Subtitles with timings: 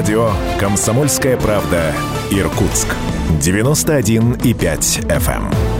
[0.00, 1.92] Радио «Комсомольская правда»
[2.30, 2.88] Иркутск.
[3.42, 5.79] 91,5 FM.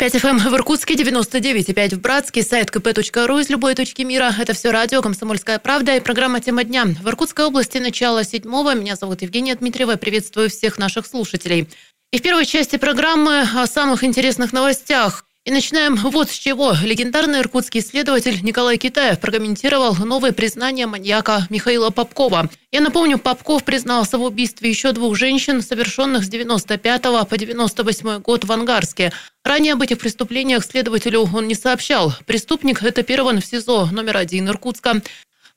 [0.00, 4.34] 91,5 FM в Иркутске, 99,5 в Братске, сайт kp.ру из любой точки мира.
[4.38, 6.86] Это все радио «Комсомольская правда» и программа «Тема дня».
[6.86, 8.74] В Иркутской области начало седьмого.
[8.74, 9.96] Меня зовут Евгения Дмитриева.
[9.96, 11.68] Приветствую всех наших слушателей.
[12.12, 15.26] И в первой части программы о самых интересных новостях.
[15.46, 16.74] И начинаем вот с чего.
[16.82, 22.50] Легендарный иркутский исследователь Николай Китаев прокомментировал новое признание маньяка Михаила Попкова.
[22.70, 28.44] Я напомню, Попков признался в убийстве еще двух женщин, совершенных с 95 по 98 год
[28.44, 29.12] в Ангарске.
[29.42, 32.12] Ранее об этих преступлениях следователю он не сообщал.
[32.26, 35.00] Преступник этапирован в СИЗО номер один Иркутска.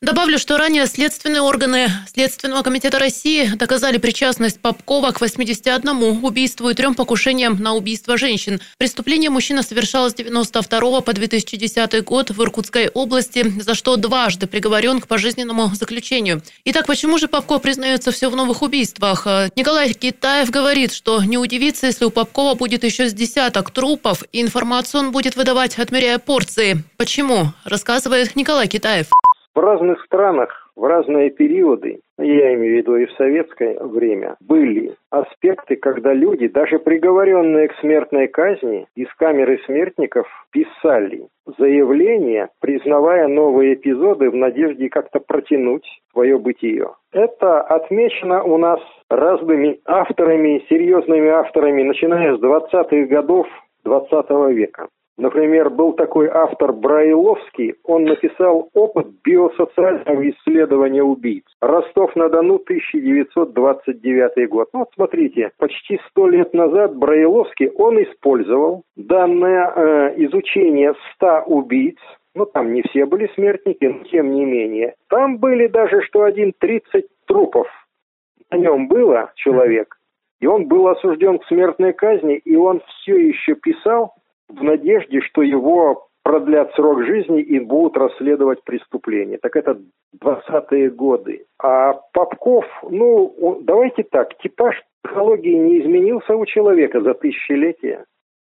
[0.03, 5.87] Добавлю, что ранее следственные органы Следственного комитета России доказали причастность Попкова к 81
[6.21, 8.59] убийству и трем покушениям на убийство женщин.
[8.77, 14.99] Преступление мужчина совершал с 92 по 2010 год в Иркутской области, за что дважды приговорен
[14.99, 16.41] к пожизненному заключению.
[16.65, 19.25] Итак, почему же Попков признается все в новых убийствах?
[19.55, 24.41] Николай Китаев говорит, что не удивится, если у Попкова будет еще с десяток трупов, и
[24.41, 26.83] информацию он будет выдавать, отмеряя порции.
[26.97, 27.53] Почему?
[27.63, 29.07] Рассказывает Николай Китаев.
[29.55, 34.95] В разных странах в разные периоды, я имею в виду и в советское время, были
[35.11, 41.27] аспекты, когда люди, даже приговоренные к смертной казни, из камеры смертников писали
[41.59, 46.89] заявления, признавая новые эпизоды в надежде как-то протянуть свое бытие.
[47.11, 53.45] Это отмечено у нас разными авторами, серьезными авторами, начиная с 20-х годов
[53.85, 54.87] 20 века.
[55.17, 61.45] Например, был такой автор Брайловский, он написал «Опыт биосоциального исследования убийц».
[61.61, 64.69] Ростов-на-Дону, 1929 год.
[64.73, 71.99] Ну, вот смотрите, почти сто лет назад Брайловский, он использовал данное э, изучение 100 убийц,
[72.33, 74.95] ну, там не все были смертники, но тем не менее.
[75.09, 77.67] Там были даже, что один 30 трупов.
[78.49, 79.95] На нем было человек,
[80.39, 84.15] и он был осужден к смертной казни, и он все еще писал
[84.49, 89.37] в надежде, что его продлят срок жизни и будут расследовать преступления.
[89.37, 89.79] Так это
[90.21, 91.45] 20-е годы.
[91.61, 98.05] А Попков, ну, давайте так, типаж психологии не изменился у человека за тысячелетия.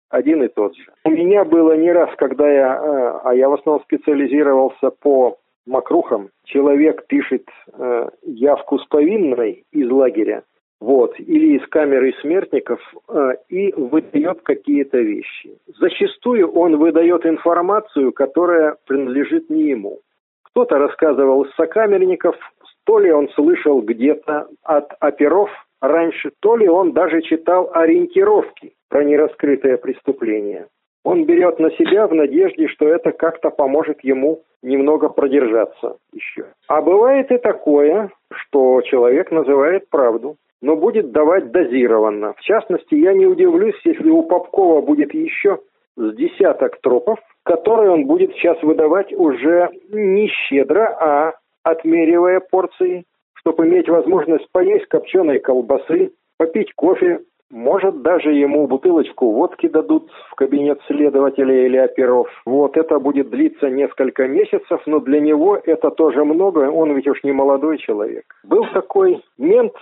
[0.10, 0.84] Один и тот же.
[1.06, 6.30] У меня было не раз, когда я, э, а я в основном специализировался по макрухам,
[6.46, 10.44] человек пишет э, явку с повинной из лагеря,
[10.84, 15.58] вот, или из камеры смертников, э, и выдает какие-то вещи.
[15.80, 20.00] Зачастую он выдает информацию, которая принадлежит не ему.
[20.44, 22.36] Кто-то рассказывал из сокамерников,
[22.84, 25.50] то ли он слышал где-то от оперов
[25.82, 30.68] раньше, то ли он даже читал ориентировки про нераскрытое преступление.
[31.06, 36.46] Он берет на себя в надежде, что это как-то поможет ему немного продержаться еще.
[36.68, 42.34] А бывает и такое, что человек называет правду но будет давать дозированно.
[42.38, 45.60] В частности, я не удивлюсь, если у Попкова будет еще
[45.98, 53.04] с десяток тропов, которые он будет сейчас выдавать уже не щедро, а отмеривая порции,
[53.34, 57.20] чтобы иметь возможность поесть копченой колбасы, попить кофе,
[57.52, 62.28] может, даже ему бутылочку водки дадут в кабинет следователя или оперов.
[62.46, 67.22] Вот это будет длиться несколько месяцев, но для него это тоже много, он ведь уж
[67.24, 68.24] не молодой человек.
[68.44, 69.74] Был такой мент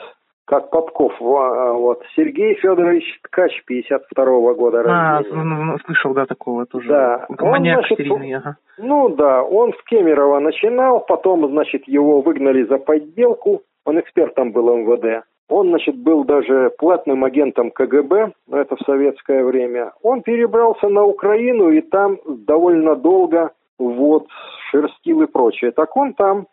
[0.51, 4.83] как Попков, а, вот, Сергей Федорович Ткач, 52-го года а,
[5.23, 5.73] рождения.
[5.73, 6.89] А, слышал, да, такого тоже.
[6.89, 7.25] Да.
[7.39, 8.57] Маньяк он, значит, серийный, ага.
[8.77, 14.75] Ну, да, он в Кемерово начинал, потом, значит, его выгнали за подделку, он экспертом был
[14.75, 15.25] МВД.
[15.47, 19.93] Он, значит, был даже платным агентом КГБ, это в советское время.
[20.03, 24.27] Он перебрался на Украину и там довольно долго вот
[24.69, 25.71] шерстил и прочее.
[25.71, 26.47] Так он там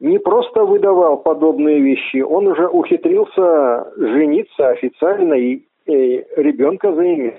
[0.00, 7.34] не просто выдавал подобные вещи, он уже ухитрился жениться официально и, и ребенка заимел.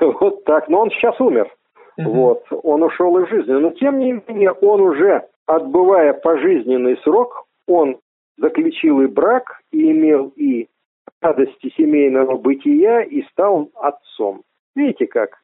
[0.02, 0.68] Вот так.
[0.68, 1.50] Но он сейчас умер.
[1.98, 2.44] Вот.
[2.64, 3.54] Он ушел из жизни.
[3.54, 7.98] Но тем не менее, он уже, отбывая пожизненный срок, он
[8.38, 10.68] заключил и брак, и имел и
[11.22, 14.42] радости семейного бытия, и стал отцом.
[14.76, 15.38] Видите как?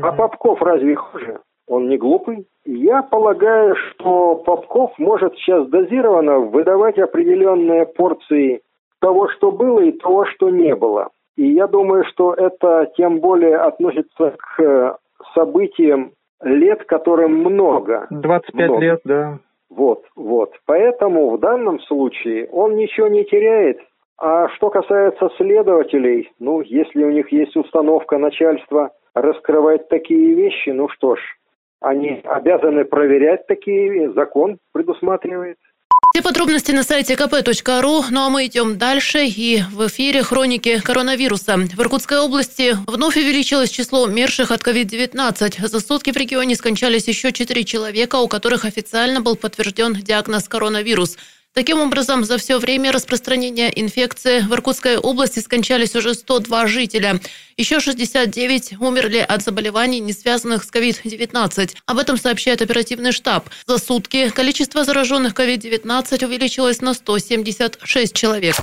[0.00, 1.40] А Попков разве хуже?
[1.66, 2.46] Он не глупый.
[2.64, 8.62] Я полагаю, что Попков может сейчас дозированно выдавать определенные порции
[9.00, 11.10] того, что было, и того, что не было.
[11.36, 14.94] И я думаю, что это тем более относится к э,
[15.34, 18.06] событиям лет, которым много.
[18.10, 18.80] 25 много.
[18.80, 19.38] лет, да.
[19.68, 20.52] Вот, вот.
[20.66, 23.78] Поэтому в данном случае он ничего не теряет,
[24.18, 30.88] А что касается следователей, ну, если у них есть установка начальства раскрывать такие вещи, ну
[30.88, 31.20] что ж,
[31.80, 35.58] они обязаны проверять такие, закон предусматривает.
[36.12, 38.04] Все подробности на сайте kp.ru.
[38.10, 39.26] Ну а мы идем дальше.
[39.26, 41.56] И в эфире хроники коронавируса.
[41.56, 45.66] В Иркутской области вновь увеличилось число умерших от COVID-19.
[45.66, 51.18] За сутки в регионе скончались еще 4 человека, у которых официально был подтвержден диагноз коронавирус.
[51.56, 57.18] Таким образом, за все время распространения инфекции в Иркутской области скончались уже 102 жителя.
[57.56, 61.70] Еще 69 умерли от заболеваний, не связанных с COVID-19.
[61.86, 63.48] Об этом сообщает оперативный штаб.
[63.66, 68.56] За сутки количество зараженных COVID-19 увеличилось на 176 человек.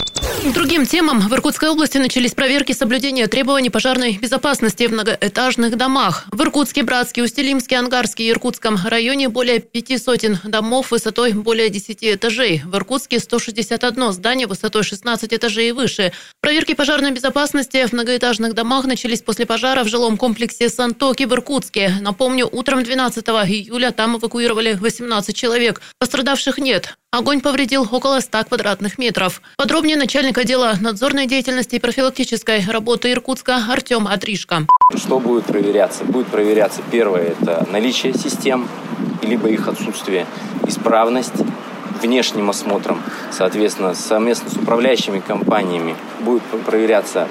[0.54, 6.26] Другим темам в Иркутской области начались проверки соблюдения требований пожарной безопасности в многоэтажных домах.
[6.32, 12.04] В Иркутске, Братске, Устилимске, Ангарске и Иркутском районе более пяти сотен домов высотой более 10
[12.04, 12.62] этажей.
[12.64, 16.12] В Иркутске 161 здание высотой 16 этажей и выше.
[16.42, 21.94] Проверки пожарной безопасности в многоэтажных домах начались после пожара в жилом комплексе Сантоки в Иркутске.
[22.02, 25.80] Напомню, утром 12 июля там эвакуировали 18 человек.
[25.98, 26.98] Пострадавших нет.
[27.12, 29.42] Огонь повредил около 100 квадратных метров.
[29.56, 34.68] Подробнее начальник отдела надзорной деятельности и профилактической работы Иркутска Артем Атришко.
[34.94, 36.04] Что будет проверяться?
[36.04, 38.68] Будет проверяться первое– это наличие систем,
[39.22, 40.28] либо их отсутствие,
[40.68, 41.34] исправность,
[42.04, 43.02] внешним осмотром,
[43.32, 47.28] соответственно, совместно с управляющими компаниями будет проверяться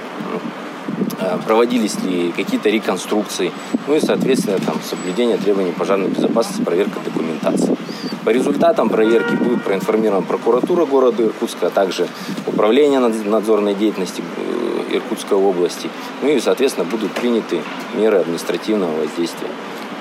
[1.20, 3.52] э, проводились ли какие-то реконструкции,
[3.86, 7.76] ну и, соответственно, там, соблюдение требований пожарной безопасности, проверка документации.
[8.24, 12.08] По результатам проверки будет проинформирована прокуратура города Иркутска, а также
[12.46, 15.88] управление надзорной деятельности э, Иркутской области,
[16.22, 17.60] ну и, соответственно, будут приняты
[17.94, 19.48] меры административного воздействия.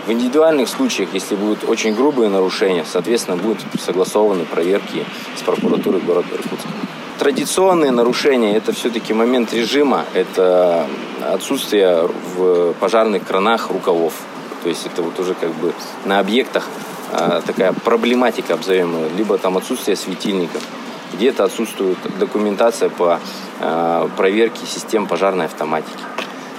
[0.05, 5.05] В индивидуальных случаях, если будут очень грубые нарушения, соответственно, будут согласованы проверки
[5.37, 6.69] с прокуратурой города Иркутска.
[7.19, 10.87] Традиционные нарушения– это все-таки момент режима, это
[11.21, 14.13] отсутствие в пожарных кранах рукавов.
[14.63, 15.71] То есть это вот уже как бы
[16.05, 16.67] на объектах
[17.13, 20.63] а, такая проблематика, обзовем ее, либо там отсутствие светильников,
[21.13, 23.19] где-то отсутствует документация по
[23.59, 26.03] а, проверке систем пожарной автоматики.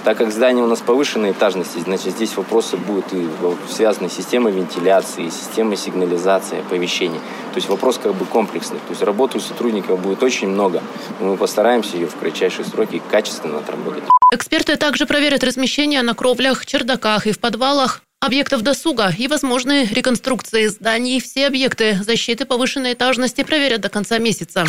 [0.03, 3.25] Так как здание у нас повышенной этажности, значит, здесь вопросы будут и
[3.69, 7.19] связаны с системой вентиляции, системой сигнализации, оповещения.
[7.19, 8.79] То есть вопрос как бы комплексный.
[8.79, 10.81] То есть работы у сотрудников будет очень много.
[11.21, 14.03] Но мы постараемся ее в кратчайшие сроки качественно отработать.
[14.33, 20.67] Эксперты также проверят размещение на кровлях, чердаках и в подвалах объектов досуга и возможные реконструкции
[20.67, 21.19] зданий.
[21.19, 24.65] Все объекты защиты повышенной этажности проверят до конца месяца.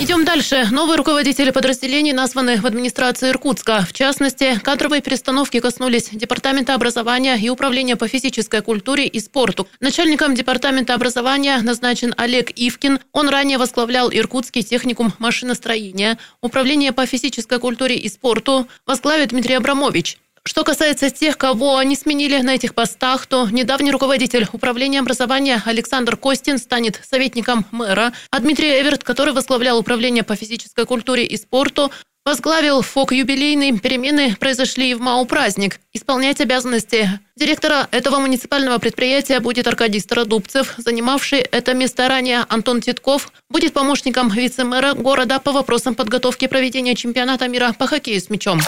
[0.00, 0.66] Идем дальше.
[0.70, 3.86] Новые руководители подразделений названы в администрации Иркутска.
[3.88, 9.68] В частности, кадровые перестановки коснулись Департамента образования и Управления по физической культуре и спорту.
[9.78, 12.98] Начальником Департамента образования назначен Олег Ивкин.
[13.12, 16.18] Он ранее возглавлял Иркутский техникум машиностроения.
[16.40, 20.18] Управление по физической культуре и спорту возглавит Дмитрий Абрамович.
[20.46, 26.16] Что касается тех, кого они сменили на этих постах, то недавний руководитель управления образования Александр
[26.16, 31.92] Костин станет советником мэра, а Дмитрий Эверт, который возглавлял управление по физической культуре и спорту,
[32.24, 33.78] возглавил ФОК юбилейный.
[33.78, 35.80] Перемены произошли в МАУ «Праздник».
[35.92, 40.74] Исполнять обязанности директора этого муниципального предприятия будет Аркадий Стародубцев.
[40.76, 47.48] Занимавший это место ранее Антон Титков будет помощником вице-мэра города по вопросам подготовки проведения чемпионата
[47.48, 48.60] мира по хоккею с мячом.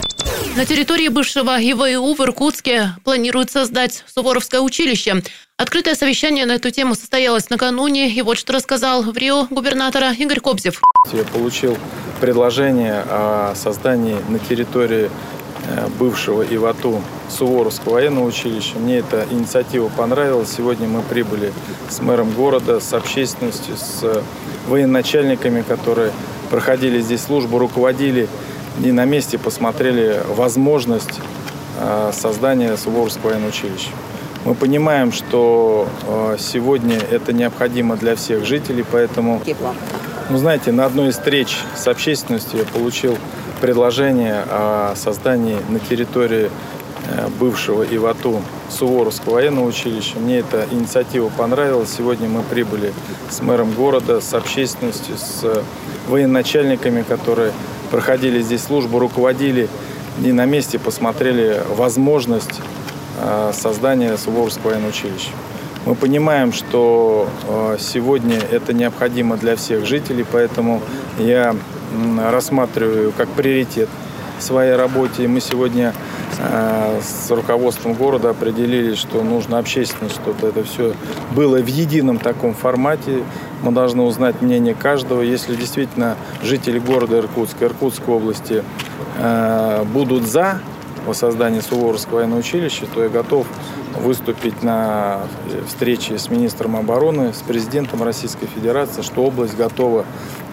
[0.57, 5.23] На территории бывшего ИВУ в Иркутске планируют создать Суворовское училище.
[5.63, 10.41] Открытое совещание на эту тему состоялось накануне, и вот что рассказал в Рио губернатора Игорь
[10.41, 10.83] Кобзев.
[11.13, 11.77] Я получил
[12.21, 15.09] предложение о создании на территории
[15.69, 18.77] э, бывшего ИВАТУ Суворовского военного училища.
[18.79, 20.53] Мне эта инициатива понравилась.
[20.57, 21.53] Сегодня мы прибыли
[21.89, 24.23] с мэром города, с общественностью, с
[24.67, 26.11] военачальниками, которые
[26.51, 28.29] проходили здесь службу, руководили
[28.83, 31.21] и на месте посмотрели возможность
[31.79, 33.91] э, создания Суворовского военного училища.
[34.45, 39.41] Мы понимаем, что э, сегодня это необходимо для всех жителей, поэтому,
[40.31, 43.17] ну, знаете, на одной из встреч с общественностью я получил
[43.61, 46.51] предложение о создании на территории
[47.09, 50.19] э, бывшего ИВАТУ Суворовского военного училища.
[50.19, 51.95] Мне эта инициатива понравилась.
[51.97, 52.93] Сегодня мы прибыли
[53.31, 55.63] с мэром города, с общественностью, с
[56.09, 57.53] военачальниками, которые
[57.93, 59.69] проходили здесь службу, руководили
[60.21, 62.61] и на месте посмотрели возможность
[63.53, 65.31] создания Суворовского военного училища.
[65.85, 70.81] Мы понимаем, что э, сегодня это необходимо для всех жителей, поэтому
[71.19, 71.57] я
[72.31, 73.89] рассматриваю как приоритет
[74.39, 75.27] в своей работе.
[75.27, 75.93] Мы сегодня
[76.39, 80.95] э, с руководством города определились, что нужно общественность, чтобы это все
[81.33, 83.25] было в едином таком формате,
[83.63, 85.21] мы должны узнать мнение каждого.
[85.21, 88.63] Если действительно жители города Иркутска, Иркутской области
[89.19, 90.61] э, будут за
[91.07, 93.47] воссоздание Суворовского военного училища, то я готов
[94.01, 95.21] выступить на
[95.67, 100.05] встрече с министром обороны, с президентом Российской Федерации, что область готова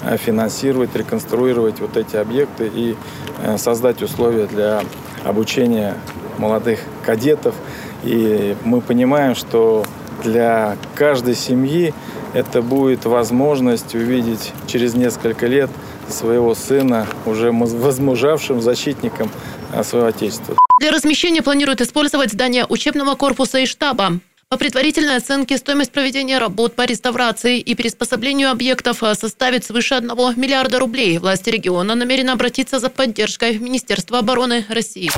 [0.04, 2.96] э, финансировать, реконструировать вот эти объекты и
[3.44, 4.82] э, создать условия для
[5.24, 5.96] обучения
[6.38, 7.56] молодых кадетов.
[8.04, 9.84] И мы понимаем, что
[10.24, 11.94] для каждой семьи
[12.34, 15.70] это будет возможность увидеть через несколько лет
[16.08, 19.30] своего сына уже возмужавшим защитником
[19.74, 20.56] а, своего отечества.
[20.80, 24.20] Для размещения планируют использовать здание учебного корпуса и штаба.
[24.52, 30.10] По предварительной оценке, стоимость проведения работ по реставрации и приспособлению объектов э, составит свыше 1
[30.38, 31.20] миллиарда рублей.
[31.20, 35.12] Власти региона намерены обратиться за поддержкой в Министерство обороны России.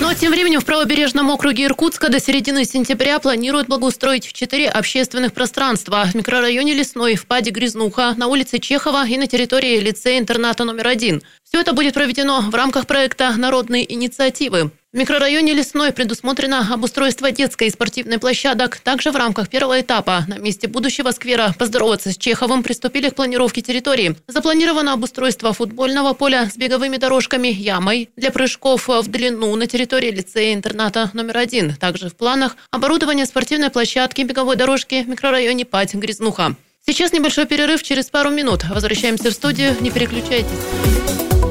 [0.00, 5.32] Ну а тем временем в правобережном округе Иркутска до середины сентября планируют благоустроить четыре общественных
[5.32, 10.88] пространства в микрорайоне Лесной, в Паде Грязнуха, на улице Чехова и на территории лицея-интерната номер
[10.88, 11.22] один.
[11.42, 14.72] Все это будет проведено в рамках проекта «Народные инициативы».
[14.94, 18.76] В микрорайоне Лесной предусмотрено обустройство детской и спортивной площадок.
[18.76, 23.60] Также в рамках первого этапа на месте будущего сквера «Поздороваться с Чеховым» приступили к планировке
[23.60, 24.14] территории.
[24.28, 31.10] Запланировано обустройство футбольного поля с беговыми дорожками, ямой для прыжков в длину на территории лицея-интерната
[31.12, 31.74] номер один.
[31.74, 36.54] Также в планах оборудование спортивной площадки беговой дорожки в микрорайоне Пать-Грязнуха.
[36.86, 38.62] Сейчас небольшой перерыв, через пару минут.
[38.72, 41.43] Возвращаемся в студию, не переключайтесь.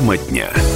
[0.00, 0.69] Тема дня.